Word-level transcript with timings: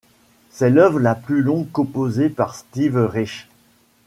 C'est 0.49 0.71
l'œuvre 0.71 0.99
la 0.99 1.13
plus 1.13 1.43
longue 1.43 1.69
composée 1.71 2.29
par 2.29 2.55
Steve 2.55 2.97
Reich. 2.97 3.47